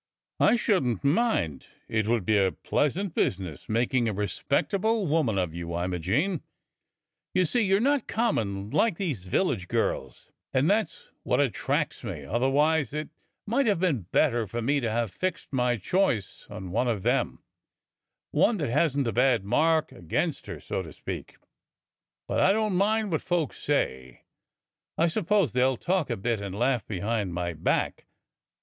"I 0.39 0.55
shouldn't 0.55 1.03
mind— 1.03 1.67
it 1.97 2.07
would 2.07 2.25
be 2.25 2.35
a 2.35 2.51
pleasant 2.51 3.13
business 3.13 3.69
making 3.69 4.09
a 4.09 4.13
respectable 4.13 5.05
woman 5.05 5.37
of 5.37 5.53
you, 5.53 5.77
Imogene. 5.79 6.41
You 7.35 7.45
see, 7.45 7.61
you're 7.61 7.79
not 7.79 8.07
common 8.07 8.71
like 8.71 8.97
these 8.97 9.25
village 9.25 9.67
girls, 9.67 10.31
and 10.55 10.67
that's 10.67 11.09
what 11.21 11.39
attracts 11.39 12.03
me; 12.03 12.25
otherwise, 12.25 12.95
it 12.95 13.09
might 13.45 13.67
have 13.67 13.79
been 13.79 14.07
better 14.11 14.47
for 14.47 14.59
me 14.59 14.79
to 14.79 14.89
have 14.89 15.11
fixed 15.11 15.53
my 15.53 15.77
choice 15.77 16.47
on 16.49 16.71
one 16.71 16.87
of 16.87 17.03
them: 17.03 17.43
one 18.31 18.57
that 18.57 18.69
hasn't 18.71 19.05
a 19.05 19.13
bad 19.13 19.43
mark 19.43 19.91
against 19.91 20.47
her, 20.47 20.59
so 20.59 20.81
to 20.81 20.91
speak. 20.91 21.37
But 22.27 22.39
I 22.39 22.51
don't 22.53 22.73
mind 22.75 23.11
what 23.11 23.21
folk 23.21 23.53
say. 23.53 24.23
I 24.97 25.05
suppose 25.05 25.53
they'll 25.53 25.77
talk 25.77 26.09
a 26.09 26.17
bit 26.17 26.41
and 26.41 26.57
laugh 26.57 26.87
behind 26.87 27.35
my 27.35 27.53
back. 27.53 28.07